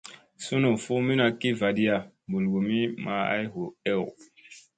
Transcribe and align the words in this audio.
Sunu 0.43 0.69
fuumina 0.83 1.25
ki 1.39 1.49
vaɗiya 1.59 1.95
mɓulgumi 2.29 2.77
maa 3.03 3.23
ay 3.33 3.45
hu 3.53 3.61
ew. 3.93 4.03